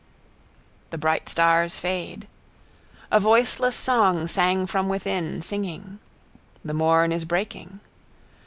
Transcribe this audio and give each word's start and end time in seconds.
—The 0.89 0.97
bright 0.97 1.29
stars 1.29 1.79
fade... 1.79 2.27
A 3.11 3.19
voiceless 3.19 3.75
song 3.75 4.27
sang 4.27 4.65
from 4.65 4.89
within, 4.89 5.43
singing:—... 5.43 5.99
_the 6.65 6.73
morn 6.73 7.11
is 7.11 7.23
breaking. 7.23 7.81